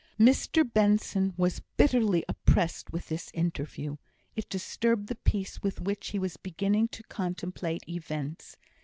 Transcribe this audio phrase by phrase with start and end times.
[0.19, 3.97] Mr Benson was bitterly oppressed with this interview;
[4.35, 8.57] it disturbed the peace with which he was beginning to contemplate events.